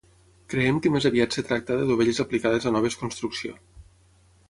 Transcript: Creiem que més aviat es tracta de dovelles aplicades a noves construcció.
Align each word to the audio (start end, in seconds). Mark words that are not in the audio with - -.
Creiem 0.53 0.79
que 0.85 0.91
més 0.95 1.07
aviat 1.09 1.37
es 1.43 1.47
tracta 1.51 1.79
de 1.83 1.87
dovelles 1.91 2.25
aplicades 2.27 2.69
a 2.73 2.77
noves 2.79 3.01
construcció. 3.05 3.59